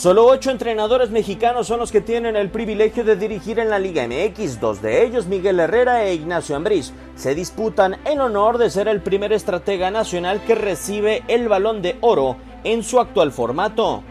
[0.00, 4.08] Solo ocho entrenadores mexicanos son los que tienen el privilegio de dirigir en la Liga
[4.08, 4.58] MX.
[4.58, 9.02] Dos de ellos, Miguel Herrera e Ignacio Ambriz, se disputan el honor de ser el
[9.02, 14.02] primer estratega nacional que recibe el balón de oro en su actual formato.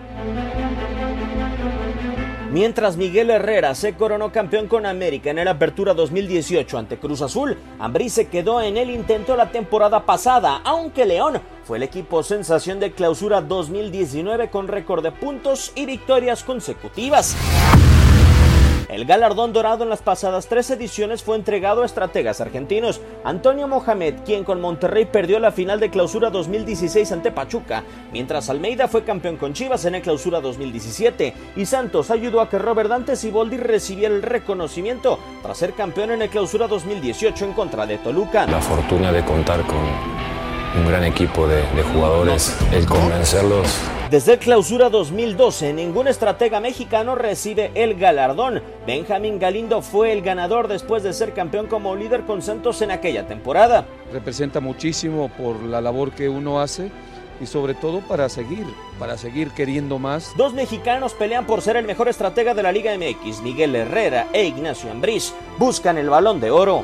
[2.52, 7.56] Mientras Miguel Herrera se coronó campeón con América en el Apertura 2018 ante Cruz Azul,
[7.78, 12.80] Ambrí se quedó en el intento la temporada pasada, aunque León fue el equipo sensación
[12.80, 17.36] de clausura 2019 con récord de puntos y victorias consecutivas.
[18.90, 23.02] El galardón dorado en las pasadas tres ediciones fue entregado a estrategas argentinos.
[23.24, 28.88] Antonio Mohamed, quien con Monterrey perdió la final de clausura 2016 ante Pachuca, mientras Almeida
[28.88, 33.16] fue campeón con Chivas en el clausura 2017, y Santos ayudó a que Robert Dante
[33.16, 38.48] Siboldi recibiera el reconocimiento tras ser campeón en el clausura 2018 en contra de Toluca.
[38.48, 40.19] La fortuna de contar con
[40.78, 43.68] un gran equipo de, de jugadores, el convencerlos
[44.09, 48.63] desde el clausura 2012, ningún estratega mexicano recibe el galardón.
[48.88, 53.28] Benjamín Galindo fue el ganador después de ser campeón como líder con Santos en aquella
[53.28, 53.85] temporada.
[54.12, 56.90] Representa muchísimo por la labor que uno hace
[57.40, 58.66] y sobre todo para seguir,
[58.97, 60.34] para seguir queriendo más.
[60.35, 64.44] Dos mexicanos pelean por ser el mejor estratega de la Liga MX, Miguel Herrera e
[64.46, 65.35] Ignacio Ambriz.
[65.59, 66.84] Buscan el balón de oro.